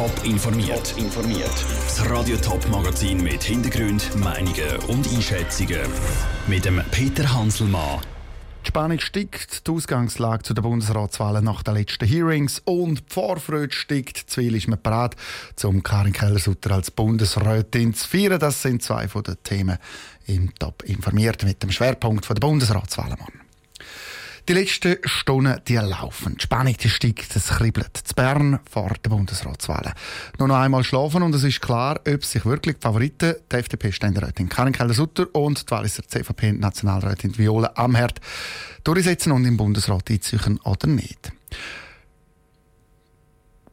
Top 0.00 0.24
informiert. 0.24 0.94
informiert. 0.96 1.52
Das 1.84 2.08
Radio 2.08 2.34
Top 2.38 2.66
Magazin 2.70 3.22
mit 3.22 3.42
Hintergrund, 3.42 4.16
Meinungen 4.16 4.76
und 4.88 5.06
Einschätzungen 5.12 5.82
mit 6.46 6.64
dem 6.64 6.80
Peter 6.90 7.30
Hanselmann. 7.30 8.00
Die 8.64 8.68
Spannung 8.68 8.98
steigt, 8.98 9.66
die 9.66 9.70
Ausgangslage 9.70 10.42
zu 10.42 10.54
den 10.54 10.62
Bundesratswahlen 10.62 11.44
nach 11.44 11.62
den 11.62 11.74
letzten 11.74 12.08
Hearings 12.08 12.62
und 12.64 13.00
die 13.00 13.12
Vorfreude 13.12 13.74
steigt. 13.74 14.16
Zwill 14.16 14.54
ist 14.54 14.68
man 14.68 14.80
bereit, 14.82 15.16
um 15.64 15.82
Karin 15.82 16.14
Keller-Sutter 16.14 16.70
als 16.70 16.90
Bundesrätin 16.90 17.92
zu 17.92 18.08
feiern. 18.08 18.40
Das 18.40 18.62
sind 18.62 18.82
zwei 18.82 19.06
von 19.06 19.22
den 19.22 19.36
Themen 19.44 19.76
im 20.26 20.54
Top 20.58 20.82
informiert 20.84 21.44
mit 21.44 21.62
dem 21.62 21.72
Schwerpunkt 21.72 22.26
der 22.26 22.36
Bundesratswahlen. 22.36 23.18
Die 24.50 24.56
letzten 24.56 24.96
Stunden 25.04 25.60
die 25.68 25.76
laufen. 25.76 26.34
Die 26.36 26.42
Spannung 26.42 26.76
die 26.76 26.88
steigt, 26.88 27.36
es 27.36 27.50
kribbelt. 27.50 27.96
Zu 28.02 28.16
Bern 28.16 28.58
vor 28.68 28.90
der 29.04 29.10
Bundesratswahlen. 29.10 29.92
Nur 30.40 30.48
noch 30.48 30.56
einmal 30.56 30.82
schlafen 30.82 31.22
und 31.22 31.32
es 31.36 31.44
ist 31.44 31.60
klar, 31.60 32.00
ob 32.04 32.24
sich 32.24 32.44
wirklich 32.44 32.74
die 32.74 32.80
Favoriten, 32.80 33.36
die 33.52 33.56
FDP-Ständerätin 33.56 34.48
Karin 34.48 34.72
Keller-Sutter 34.72 35.32
und 35.36 35.64
die 35.64 35.70
Walliser 35.70 36.02
CVP-Nationalrätin 36.02 37.38
Viola 37.38 37.70
Amherd, 37.76 38.20
durchsetzen 38.82 39.30
und 39.30 39.44
im 39.44 39.56
Bundesrat 39.56 40.10
einziehen 40.10 40.58
oder 40.64 40.88
nicht. 40.88 41.30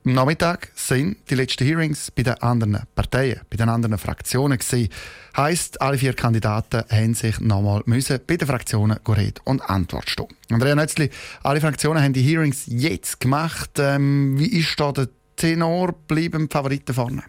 Am 0.07 0.13
Nachmittag 0.13 0.69
sind 0.73 1.17
die 1.29 1.35
letzten 1.35 1.65
Hearings 1.65 2.11
bei 2.11 2.23
den 2.23 2.35
anderen 2.35 2.83
Parteien, 2.95 3.41
bei 3.49 3.57
den 3.57 3.67
anderen 3.67 3.97
Fraktionen 3.97 4.57
gewesen. 4.57 4.87
Heisst, 5.35 5.81
alle 5.81 5.97
vier 5.97 6.13
Kandidaten 6.13 6.85
haben 6.89 7.13
sich 7.13 7.41
nochmal 7.41 7.83
müssen 7.87 8.17
bei 8.25 8.37
den 8.37 8.47
Fraktionen 8.47 8.99
Rede 9.05 9.41
und 9.43 9.59
Antwort 9.69 10.09
stehen. 10.09 10.29
Andrea 10.49 10.75
Nötzli, 10.75 11.09
alle 11.43 11.59
Fraktionen 11.59 12.01
haben 12.01 12.13
die 12.13 12.21
Hearings 12.21 12.63
jetzt 12.67 13.19
gemacht. 13.19 13.71
Ähm, 13.79 14.39
wie 14.39 14.47
ist 14.57 14.79
da 14.79 14.93
der 14.93 15.09
Tenor? 15.35 15.91
Bleiben 16.07 16.49
Favoriten 16.49 16.93
vorne? 16.93 17.23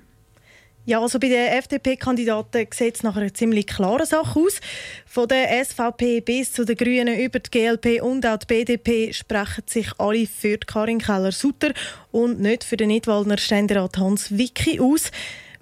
Ja, 0.89 1.03
also 1.03 1.19
bei 1.19 1.29
den 1.29 1.49
FDP-Kandidaten 1.49 2.67
sieht 2.73 2.97
es 2.97 3.03
nach 3.03 3.15
einer 3.15 3.35
ziemlich 3.35 3.67
klaren 3.67 4.07
Sache 4.07 4.41
aus. 4.41 4.59
Von 5.05 5.29
der 5.29 5.63
SVP 5.63 6.23
bis 6.23 6.55
zu 6.55 6.65
den 6.65 6.79
Grünen 6.79 7.19
über 7.19 7.41
die 7.41 7.51
GLP 7.51 8.03
und 8.03 8.25
auch 8.25 8.39
die 8.39 8.47
BDP 8.47 9.13
sprechen 9.13 9.65
sich 9.67 9.91
alle 9.99 10.27
für 10.27 10.57
Karin 10.57 10.99
Keller-Sutter 10.99 11.75
und 12.11 12.41
nicht 12.41 12.65
für 12.65 12.79
den 12.79 12.89
Nidwaldner 12.89 13.37
Ständerat 13.37 13.99
Hans 13.99 14.39
Wicki 14.39 14.81
aus. 14.81 15.11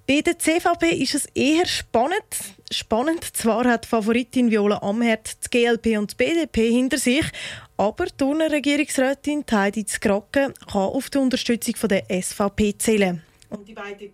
Bei 0.07 0.21
der 0.21 0.39
CVP 0.39 0.91
ist 0.91 1.15
es 1.15 1.25
eher 1.35 1.65
spannend. 1.65 2.23
Spannend 2.71 3.25
zwar 3.35 3.65
hat 3.65 3.83
die 3.83 3.89
Favoritin 3.89 4.49
Viola 4.49 4.81
Amherd 4.81 5.43
die 5.43 5.49
GLP 5.49 5.97
und 5.97 6.11
die 6.11 6.23
BDP 6.23 6.71
hinter 6.71 6.99
sich, 6.99 7.25
aber 7.75 8.05
die 8.05 8.23
Regierungsrätin 8.23 9.43
Heidi 9.51 9.85
Zgrocke 9.85 10.53
kann 10.71 10.81
auf 10.81 11.09
die 11.09 11.17
Unterstützung 11.17 11.75
der 11.89 12.05
SVP 12.09 12.77
zählen. 12.77 13.23
Und 13.49 13.67
die 13.67 13.73
beiden 13.73 14.11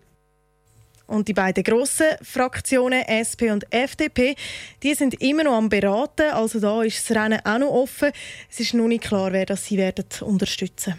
und 1.07 1.27
die 1.27 1.33
beiden 1.33 1.63
grossen 1.63 2.07
Fraktionen, 2.21 3.03
SP 3.07 3.51
und 3.51 3.65
FDP, 3.71 4.35
die 4.81 4.93
sind 4.93 5.21
immer 5.21 5.43
noch 5.43 5.57
am 5.57 5.69
Beraten. 5.69 6.31
Also 6.31 6.59
da 6.59 6.83
ist 6.83 7.09
das 7.09 7.17
Rennen 7.17 7.39
auch 7.43 7.59
noch 7.59 7.71
offen. 7.71 8.11
Es 8.49 8.59
ist 8.59 8.73
noch 8.73 8.87
nicht 8.87 9.03
klar, 9.03 9.31
wer 9.31 9.45
das 9.45 9.65
sie 9.65 9.77
werden 9.77 10.05
unterstützen 10.21 10.95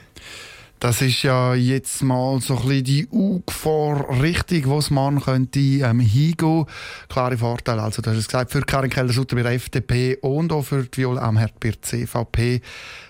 das 0.85 1.01
ist 1.01 1.23
ja 1.23 1.55
jetzt 1.55 2.03
mal 2.03 2.39
so 2.43 2.59
ein 2.59 2.69
bisschen 2.69 2.85
die 2.85 3.09
UG-Richtung, 3.11 4.67
wo 4.67 4.83
man 4.95 5.19
könnte 5.19 5.59
ähm, 5.59 5.99
hingehen. 5.99 6.67
Klare 7.09 7.39
Vorteile, 7.39 7.83
also 7.83 8.03
du 8.03 8.11
hast 8.11 8.19
es 8.19 8.27
gesagt, 8.27 8.53
für 8.53 8.61
Karin 8.61 8.91
Keller-Sutter 8.91 9.35
bei 9.35 9.43
der 9.45 9.53
FDP 9.53 10.19
und 10.21 10.53
auch 10.53 10.61
für 10.61 10.83
die 10.83 10.99
Viola 10.99 11.23
Amherd 11.23 11.59
bei 11.59 11.71
der 11.71 11.81
CVP. 11.81 12.61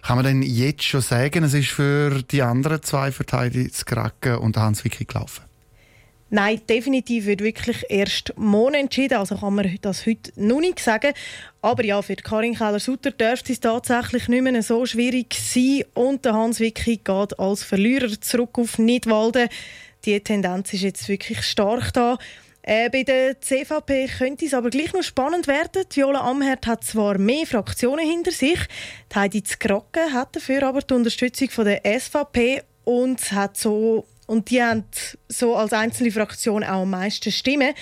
Kann 0.02 0.16
man 0.16 0.24
denn 0.24 0.42
jetzt 0.42 0.84
schon 0.84 1.00
sagen, 1.00 1.42
es 1.42 1.54
ist 1.54 1.70
für 1.70 2.22
die 2.22 2.42
anderen 2.42 2.80
zwei 2.84 3.10
Verteidiger 3.10 3.72
zu 3.72 3.84
Kraken 3.84 4.36
und 4.36 4.56
Hans-Wicki 4.56 5.04
gelaufen? 5.04 5.42
Nein, 6.34 6.60
definitiv 6.68 7.26
wird 7.26 7.42
wirklich 7.42 7.84
erst 7.88 8.32
morgen 8.36 8.74
entschieden. 8.74 9.18
Also 9.18 9.36
kann 9.36 9.54
man 9.54 9.78
das 9.82 10.04
heute 10.04 10.32
noch 10.34 10.58
nicht 10.58 10.80
sagen. 10.80 11.12
Aber 11.62 11.84
ja, 11.84 12.02
für 12.02 12.16
Karin 12.16 12.56
Keller-Sutter 12.56 13.12
dürfte 13.12 13.52
es 13.52 13.60
tatsächlich 13.60 14.26
nicht 14.26 14.42
mehr 14.42 14.60
so 14.64 14.84
schwierig 14.84 15.32
sein. 15.32 15.84
Und 15.94 16.24
der 16.24 16.34
Hans 16.34 16.58
Wicki 16.58 16.96
geht 16.96 17.38
als 17.38 17.62
Verlierer 17.62 18.20
zurück 18.20 18.58
auf 18.58 18.78
Nidwalden. 18.78 19.48
Die 20.04 20.18
Tendenz 20.18 20.72
ist 20.72 20.82
jetzt 20.82 21.08
wirklich 21.08 21.40
stark 21.42 21.92
da. 21.92 22.18
Äh, 22.62 22.90
bei 22.90 23.04
der 23.04 23.40
CVP 23.40 24.08
könnte 24.18 24.46
es 24.46 24.54
aber 24.54 24.70
gleich 24.70 24.92
noch 24.92 25.04
spannend 25.04 25.46
werden. 25.46 25.84
Viola 25.88 26.28
Amherd 26.28 26.66
hat 26.66 26.82
zwar 26.82 27.16
mehr 27.16 27.46
Fraktionen 27.46 28.04
hinter 28.04 28.32
sich, 28.32 28.58
Heidi 29.14 29.44
Zgrocke 29.44 30.12
hat 30.12 30.34
dafür 30.34 30.64
aber 30.64 30.80
die 30.80 30.94
Unterstützung 30.94 31.50
von 31.50 31.66
der 31.66 31.82
SVP 31.84 32.62
und 32.82 33.30
hat 33.30 33.56
so 33.56 34.04
und 34.26 34.50
die 34.50 34.62
haben 34.62 34.84
so 35.28 35.56
als 35.56 35.72
einzelne 35.72 36.10
Fraktion 36.10 36.64
auch 36.64 36.82
am 36.82 36.90
meisten 36.90 37.32
Stimmen. 37.32 37.74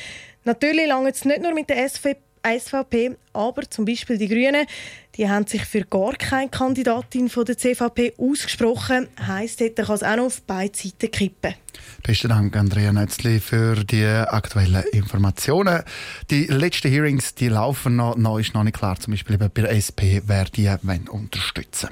Natürlich 0.44 0.86
lange 0.86 1.10
es 1.10 1.24
nicht 1.24 1.42
nur 1.42 1.54
mit 1.54 1.70
der 1.70 1.88
SVP, 1.88 3.16
aber 3.32 3.70
zum 3.70 3.84
Beispiel 3.84 4.18
die 4.18 4.28
Grünen, 4.28 4.66
die 5.14 5.28
haben 5.28 5.46
sich 5.46 5.64
für 5.64 5.82
gar 5.82 6.14
keine 6.14 6.48
Kandidatin 6.48 7.28
von 7.28 7.44
der 7.44 7.56
CVP 7.56 8.14
ausgesprochen. 8.18 9.08
Heißt, 9.24 9.60
dort 9.60 9.76
kann 9.76 9.94
es 9.94 10.02
auch 10.02 10.16
noch 10.16 10.24
auf 10.24 10.42
beide 10.42 10.76
Seiten 10.76 11.10
kippen. 11.10 11.54
Besten 12.02 12.28
Dank, 12.28 12.56
Andrea 12.56 12.92
Nötzli, 12.92 13.38
für 13.38 13.84
die 13.84 14.04
aktuellen 14.04 14.82
Informationen. 14.92 15.82
Die 16.30 16.46
letzten 16.46 16.90
Hearings 16.90 17.34
die 17.34 17.48
laufen 17.48 17.96
noch. 17.96 18.16
Noch 18.16 18.38
ist 18.38 18.54
noch 18.54 18.64
nicht 18.64 18.76
klar, 18.76 18.98
zum 18.98 19.12
Beispiel 19.12 19.38
bei 19.38 19.48
der 19.48 19.70
SP, 19.70 20.22
wer 20.26 20.44
die 20.46 20.68
unterstützen 21.08 21.90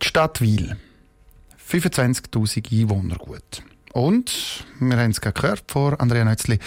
Die 0.00 0.06
Stadt 0.06 0.40
Wiel 0.40 0.76
25.000 1.70 2.72
Einwohner 2.72 3.16
gut. 3.16 3.62
Und, 3.92 4.64
wir 4.78 4.96
haben 4.96 5.10
es 5.10 5.20
gerade 5.20 5.40
gehört 5.40 5.64
von 5.70 5.94
Andrea 5.94 6.24
Nötzli, 6.24 6.58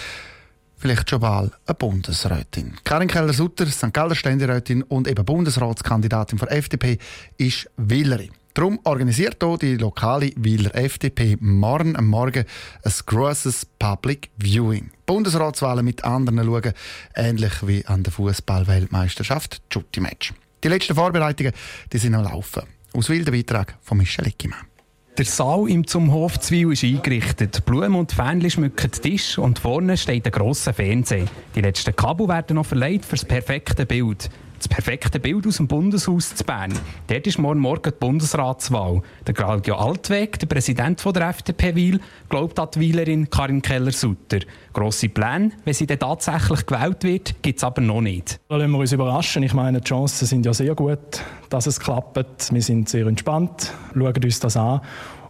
vielleicht 0.77 1.09
schon 1.09 1.19
bald 1.19 1.53
eine 1.65 1.75
Bundesrätin. 1.75 2.75
Karin 2.83 3.07
Keller-Sutter, 3.07 3.65
St. 3.67 3.93
Galler 3.93 4.15
Ständerätin 4.15 4.83
und 4.83 5.07
eben 5.07 5.23
Bundesratskandidatin 5.25 6.39
für 6.39 6.49
FDP, 6.49 6.97
ist 7.37 7.69
Willerin. 7.77 8.31
Darum 8.53 8.79
organisiert 8.83 9.37
hier 9.41 9.57
die 9.57 9.77
lokale 9.77 10.31
Wieler 10.35 10.75
FDP 10.75 11.37
morgen 11.39 11.95
am 11.95 12.05
Morgen 12.05 12.45
ein 12.83 12.93
grosses 13.05 13.65
Public 13.79 14.29
Viewing. 14.37 14.91
Bundesratswahlen 15.05 15.83
mit 15.83 16.03
anderen 16.03 16.45
schauen, 16.45 16.73
ähnlich 17.15 17.65
wie 17.65 17.85
an 17.87 18.03
der 18.03 18.13
Fußball-Weltmeisterschaft 18.13 19.61
Jutti 19.71 20.01
Match. 20.01 20.33
Die 20.63 20.67
letzten 20.67 20.95
Vorbereitungen 20.95 21.51
die 21.91 21.97
sind 21.97 22.13
am 22.13 22.23
Laufen. 22.23 22.63
Aus 22.93 23.09
wilden 23.09 23.31
Beitrag 23.31 23.75
von 23.81 23.97
Michel 23.97 24.27
Eckimann. 24.27 24.72
Der 25.15 25.25
Saal 25.25 25.69
im 25.69 25.85
zum 25.85 26.11
Hofzwil 26.11 26.71
ist 26.71 26.83
eingerichtet. 26.83 27.65
Blumen 27.65 27.93
und 27.93 28.11
Fähnchen 28.11 28.49
schmücken 28.49 28.89
den 28.89 29.01
Tisch 29.03 29.37
und 29.37 29.59
vorne 29.59 29.95
steht 29.95 30.25
ein 30.25 30.31
grosser 30.31 30.73
Fernseher. 30.73 31.27
Die 31.53 31.61
letzten 31.61 31.95
Kabel 31.95 32.27
werden 32.27 32.55
noch 32.55 32.65
verleiht 32.65 33.05
für 33.05 33.15
das 33.15 33.23
perfekte 33.23 33.85
Bild 33.85 34.31
das 34.63 34.69
perfekte 34.69 35.19
Bild 35.19 35.45
aus 35.45 35.57
dem 35.57 35.67
Bundeshaus 35.67 36.35
zu 36.35 36.43
Bern. 36.45 36.71
Dort 37.07 37.27
ist 37.27 37.37
morgen 37.37 37.59
Morgen 37.59 37.91
die 37.91 37.99
Bundesratswahl. 37.99 39.01
Der 39.27 39.33
Claudio 39.33 39.75
Altweg, 39.75 40.39
der 40.39 40.47
Präsident 40.47 41.03
der 41.03 41.29
FDP 41.29 41.75
Wil, 41.75 41.99
glaubt 42.29 42.57
an 42.59 42.69
die 42.73 42.79
Wielerin 42.79 43.29
Karin 43.29 43.61
Keller-Sutter. 43.61 44.39
Grosse 44.71 45.09
Pläne, 45.09 45.51
wenn 45.65 45.73
sie 45.73 45.85
dann 45.85 45.99
tatsächlich 45.99 46.65
gewählt 46.65 47.03
wird, 47.03 47.41
gibt 47.41 47.57
es 47.57 47.63
aber 47.63 47.81
noch 47.81 47.99
nicht. 47.99 48.39
Da 48.47 48.55
lassen 48.55 48.71
wir 48.71 48.79
uns 48.79 48.93
überraschen. 48.93 49.43
Ich 49.43 49.53
meine, 49.53 49.81
die 49.81 49.87
Chancen 49.87 50.25
sind 50.25 50.45
ja 50.45 50.53
sehr 50.53 50.75
gut, 50.75 51.21
dass 51.49 51.67
es 51.67 51.79
klappt. 51.79 52.53
Wir 52.53 52.61
sind 52.61 52.87
sehr 52.87 53.05
entspannt, 53.07 53.73
schauen 53.93 54.23
uns 54.23 54.39
das 54.39 54.55
an. 54.55 54.79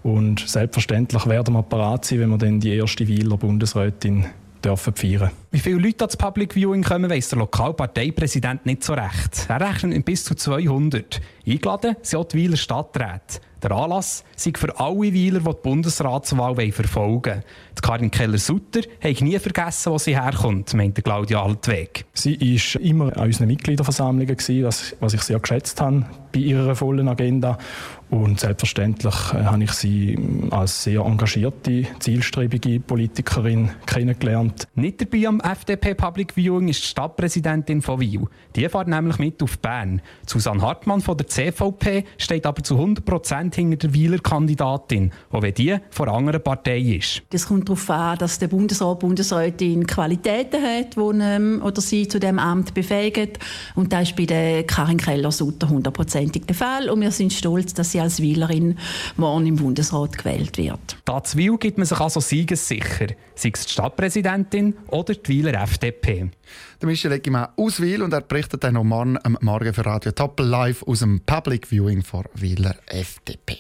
Und 0.04 0.42
selbstverständlich 0.42 1.26
werden 1.26 1.56
wir 1.56 1.64
parat 1.64 2.06
sein, 2.06 2.20
wenn 2.20 2.30
wir 2.30 2.38
dann 2.38 2.60
die 2.60 2.76
erste 2.76 3.08
Wieler 3.08 3.38
Bundesrätin 3.38 4.26
dürfen 4.64 4.94
feiern. 4.94 5.32
Wie 5.54 5.60
viele 5.60 5.78
Leute 5.78 6.06
ans 6.06 6.18
Public 6.18 6.56
Viewing 6.56 6.82
kommen, 6.82 7.12
weiss 7.12 7.30
der 7.30 7.38
Lokalparteipräsident 7.38 8.66
nicht 8.66 8.84
so 8.84 8.94
recht. 8.94 9.46
Er 9.48 9.62
rechnet 9.62 9.94
mit 9.94 10.04
bis 10.04 10.24
zu 10.24 10.34
200. 10.34 11.22
Eingeladen 11.46 11.96
sind 12.02 12.20
auch 12.20 12.26
die 12.26 12.38
Wieler 12.38 12.58
Stadträte. 12.58 13.40
Der 13.62 13.72
Anlass 13.72 14.24
sei 14.36 14.52
für 14.58 14.78
alle 14.80 14.98
Weiler, 14.98 15.40
die 15.40 15.46
die 15.46 15.62
Bundesratswahl 15.62 16.56
verfolgen 16.72 17.24
wollen. 17.24 17.44
Die 17.78 17.82
Karin 17.82 18.10
Keller-Sutter 18.12 18.82
hat 19.00 19.22
nie 19.22 19.38
vergessen, 19.38 19.94
wo 19.94 20.00
sie 20.00 20.20
herkommt, 20.20 20.74
meinte 20.74 21.02
Claudia 21.04 21.44
Altweg. 21.44 22.06
Sie 22.14 22.38
war 22.40 22.82
immer 22.82 23.16
an 23.16 23.28
unseren 23.28 23.48
Mitgliederversammlungen, 23.48 24.36
was, 24.64 24.96
was 25.00 25.14
ich 25.14 25.22
sehr 25.22 25.40
geschätzt 25.40 25.80
habe 25.80 26.06
bei 26.34 26.40
ihrer 26.40 26.76
vollen 26.76 27.08
Agenda. 27.08 27.58
Und 28.10 28.40
selbstverständlich 28.40 29.16
äh, 29.34 29.46
habe 29.46 29.64
ich 29.64 29.72
sie 29.72 30.20
als 30.52 30.84
sehr 30.84 31.02
engagierte, 31.02 31.88
zielstrebige 32.00 32.80
Politikerin 32.80 33.72
kennengelernt. 33.86 34.68
Nicht 34.76 35.02
dabei 35.02 35.28
am 35.28 35.42
FDP 35.44 35.94
Public 35.94 36.36
Viewing 36.38 36.70
ist 36.70 36.82
die 36.84 36.88
Stadtpräsidentin 36.88 37.82
von 37.82 38.00
Wiel. 38.00 38.28
Die 38.56 38.68
fährt 38.70 38.88
nämlich 38.88 39.20
mit 39.20 39.44
auf 39.44 39.60
Bern. 39.60 40.02
Susanne 40.26 40.62
Hartmann 40.62 41.02
von 41.02 41.18
der 41.18 41.28
CVP 41.28 42.06
steht 42.18 42.46
aber 42.46 42.64
zu 42.64 42.76
100 42.76 43.04
Prozent 43.04 43.56
hinter 43.56 43.76
der 43.76 43.94
Wieler 43.94 44.20
Kandidatin, 44.20 45.12
auch 45.32 45.42
wenn 45.42 45.54
die 45.54 45.76
von 45.90 46.08
einer 46.08 46.18
anderen 46.18 46.42
Partei 46.42 46.80
ist. 46.80 47.24
Es 47.30 47.48
kommt 47.48 47.68
darauf 47.68 47.90
an, 47.90 48.18
dass 48.20 48.40
der 48.40 48.48
Bundesrat, 48.48 49.00
Bundesrätin 49.00 49.86
Qualitäten 49.86 50.64
hat, 50.64 50.96
die 50.96 51.20
ähm, 51.22 51.62
oder 51.62 51.82
sie 51.82 52.08
zu 52.08 52.22
dem 52.22 52.40
Amt 52.40 52.74
befähigen. 52.74 53.32
Und 53.76 53.92
das 53.92 54.10
ist 54.10 54.16
bei 54.16 54.26
der 54.26 54.64
Karin 54.64 54.98
Keller-Sutter 54.98 55.68
hundertprozentig 55.68 56.46
der 56.46 56.56
Fall. 56.56 56.90
Und 56.90 57.02
wir 57.02 57.12
sind 57.12 57.34
stolz, 57.34 57.74
dass 57.74 57.92
sie 57.92 58.00
als 58.00 58.22
Wählerin 58.22 58.78
morgen 59.18 59.46
im 59.46 59.58
Bundesrat 59.58 60.18
gewählt 60.18 60.58
wird. 60.58 60.98
Da 61.04 61.22
Zwil 61.22 61.58
gibt 61.58 61.78
man 61.78 61.86
sich 61.86 62.00
also 62.00 62.22
siegessicher, 62.22 63.08
sei 63.36 63.52
es 63.54 63.66
die 63.66 63.74
Stadtpräsidentin 63.74 64.76
oder 64.88 65.14
die 65.14 65.33
Wieler 65.34 65.60
FDP. 65.64 66.30
Der 66.80 66.88
Michel 66.88 67.12
Eggimann 67.12 67.48
aus 67.58 67.82
Wiel 67.82 68.04
und 68.04 68.14
er 68.14 68.22
berichtet 68.22 68.64
dann 68.64 68.78
am 68.78 68.88
Morgen, 69.42 69.74
für 69.74 69.84
Radio 69.84 70.12
Top 70.12 70.40
live 70.40 70.84
aus 70.84 71.00
dem 71.00 71.22
Public 71.22 71.66
Viewing 71.66 72.04
von 72.04 72.26
Wieler 72.36 72.76
FDP. 72.86 73.58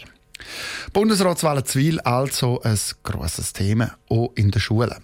Bundesratswahl 0.91 1.63
Zwil 1.63 1.99
also 2.01 2.61
ein 2.61 2.77
grosses 3.01 3.53
Thema, 3.53 3.95
auch 4.07 4.29
in 4.35 4.51
der 4.51 4.59
Schule. 4.59 4.97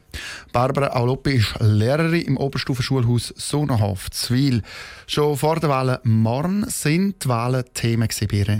Barbara 0.54 0.96
Auloppi 0.96 1.38
ist 1.38 1.56
Lehrerin 1.60 2.22
im 2.22 2.38
Oberstufenschulhaus 2.38 3.34
Sonnenhof 3.36 4.12
Zwil. 4.12 4.62
Schon 5.08 5.38
vor 5.38 5.60
der 5.60 5.70
Wahl 5.70 6.00
morgen 6.04 6.70
sind 6.70 7.24
die 7.24 7.30
Wahlen 7.30 7.64
Themen 7.74 8.10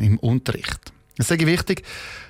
im 0.02 0.18
Unterricht. 0.18 0.92
Es 1.20 1.30
ist 1.30 1.46
wichtig, 1.46 1.84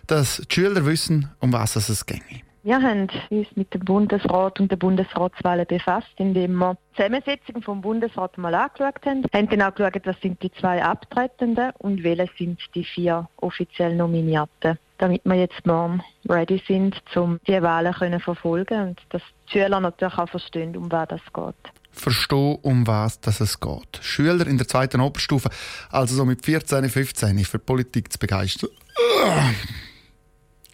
dass 0.08 0.42
die 0.42 0.54
Schüler 0.54 0.86
wissen, 0.86 1.30
um 1.40 1.54
was 1.54 1.78
es 1.78 2.06
geht. 2.06 2.49
Wir 2.62 2.82
haben 2.82 3.08
uns 3.30 3.48
mit 3.56 3.74
dem 3.74 3.86
Bundesrat 3.86 4.60
und 4.60 4.70
der 4.70 4.76
Bundesratswahlen 4.76 5.66
befasst, 5.66 6.12
indem 6.18 6.56
wir 6.56 6.74
die 6.74 6.98
Zusammensetzung 6.98 7.62
vom 7.62 7.82
Bundesrat 7.82 8.38
mal 8.38 8.54
angeschaut 8.54 9.06
haben. 9.06 9.24
Wir 9.32 9.40
haben 9.40 9.50
dann 9.50 9.62
auch 9.62 9.74
geschaut, 9.74 10.02
was 10.06 10.20
sind 10.22 10.44
die 10.44 10.52
zwei 10.52 10.84
Abtretenden 10.84 11.72
und 11.78 12.04
welche 12.04 12.30
sind 12.38 12.60
die 12.76 12.84
vier 12.84 13.30
offiziell 13.38 13.96
Nominierten. 13.96 14.78
Damit 14.98 15.22
wir 15.24 15.36
jetzt 15.36 15.66
morgen 15.66 16.04
ready 16.28 16.62
sind, 16.68 17.02
um 17.16 17.40
die 17.48 17.62
Wahlen 17.62 17.94
zu 17.94 18.20
verfolgen 18.20 18.90
und 18.90 19.02
dass 19.10 19.22
die 19.48 19.60
Schüler 19.60 19.80
natürlich 19.80 20.18
auch 20.18 20.30
verstehen, 20.30 20.76
um 20.76 20.92
was 20.92 21.08
es 21.12 21.34
geht 21.34 21.56
verstehen, 21.92 22.58
um 22.62 22.88
was 22.88 23.20
es 23.26 23.60
geht. 23.60 24.00
Schüler 24.02 24.48
in 24.48 24.58
der 24.58 24.68
zweiten 24.68 25.02
Oberstufe, 25.02 25.50
also 25.90 26.16
so 26.16 26.26
mit 26.26 26.46
14, 26.46 26.90
15, 26.90 27.46
für 27.46 27.60
Politik 27.60 28.12
zu 28.12 28.20
begeistern. 28.20 28.70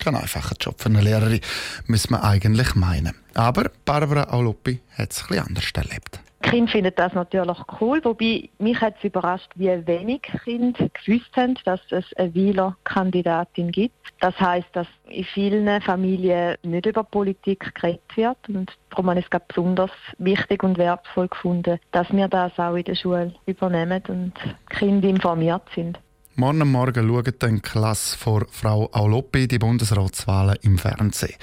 Kein 0.05 0.15
einfacher 0.15 0.55
Job 0.61 0.79
für 0.79 0.89
eine 0.89 1.01
Lehrerin, 1.01 1.41
muss 1.87 2.11
man 2.11 2.21
eigentlich 2.21 2.75
meinen. 2.75 3.15
Aber 3.33 3.71
Barbara 3.85 4.31
Auloppi 4.31 4.79
hat 4.95 5.11
es 5.11 5.23
etwas 5.23 5.47
anders 5.47 5.71
erlebt. 5.73 6.19
Die 6.45 6.49
Kinder 6.51 6.71
finden 6.71 6.91
das 6.95 7.13
natürlich 7.13 7.57
cool, 7.81 7.99
wobei 8.03 8.47
mich 8.59 8.79
hat 8.79 8.93
es 8.99 9.03
überrascht, 9.03 9.49
wie 9.55 9.69
wenig 9.87 10.21
Kinder 10.43 10.89
gewusst 10.93 11.35
haben, 11.35 11.57
dass 11.65 11.79
es 11.89 12.05
eine 12.17 12.35
Wieler-Kandidatin 12.35 13.71
gibt. 13.71 13.95
Das 14.19 14.39
heißt, 14.39 14.67
dass 14.73 14.85
in 15.09 15.23
vielen 15.23 15.81
Familien 15.81 16.55
nicht 16.61 16.85
über 16.85 17.03
Politik 17.03 17.73
geredet 17.73 18.15
wird 18.15 18.37
und 18.47 18.77
darum 18.91 19.09
habe 19.09 19.21
ich 19.21 19.25
es 19.31 19.41
besonders 19.47 19.89
wichtig 20.19 20.61
und 20.61 20.77
wertvoll 20.77 21.29
gefunden, 21.29 21.79
dass 21.93 22.13
wir 22.13 22.27
das 22.27 22.51
auch 22.59 22.75
in 22.75 22.83
der 22.83 22.93
Schule 22.93 23.33
übernehmen 23.47 24.03
und 24.07 24.33
Kinder 24.69 25.09
informiert 25.09 25.63
sind. 25.73 25.97
Morgen 26.37 26.69
Morgen 26.69 27.07
schaut 27.07 27.35
dann 27.39 27.61
Klasse 27.61 28.17
vor 28.17 28.45
Frau 28.51 28.89
Auloppi 28.91 29.47
die 29.47 29.57
Bundesratswahlen 29.57 30.57
im 30.63 30.77
Fernsehen. 30.77 31.35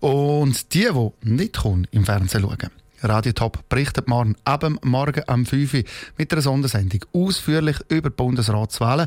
Und 0.00 0.74
die, 0.74 0.88
die 0.92 1.30
nicht 1.30 1.56
im 1.92 2.04
Fernsehen 2.04 2.42
schauen, 2.42 2.70
Radio 3.02 3.32
Top 3.32 3.68
berichtet 3.68 4.08
morgen 4.08 4.34
ab 4.44 4.68
Morgen 4.82 5.22
am 5.28 5.46
5 5.46 5.74
Uhr 5.74 5.82
mit 6.18 6.32
einer 6.32 6.42
Sondersendung 6.42 7.04
ausführlich 7.12 7.76
über 7.88 8.10
die 8.10 8.16
Bundesratswahlen. 8.16 9.06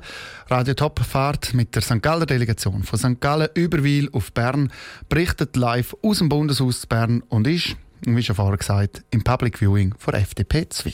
Radio 0.49 0.73
Top 0.73 1.01
fährt 1.01 1.53
mit 1.53 1.75
der 1.75 1.81
St. 1.81 2.01
Galler 2.01 2.25
Delegation 2.25 2.83
von 2.83 2.97
St. 2.97 3.19
Gallen 3.19 3.49
über 3.55 3.83
Wiel 3.83 4.09
auf 4.13 4.31
Bern, 4.31 4.71
berichtet 5.09 5.57
live 5.57 5.97
aus 6.01 6.19
dem 6.19 6.29
Bundeshaus 6.29 6.85
Bern 6.85 7.23
und 7.27 7.45
ist, 7.45 7.75
wie 8.05 8.23
schon 8.23 8.37
vorher 8.37 8.57
gesagt, 8.57 9.03
im 9.11 9.21
Public 9.21 9.59
Viewing 9.59 9.93
von 9.97 10.13
FDP 10.13 10.69
Zwil. 10.69 10.93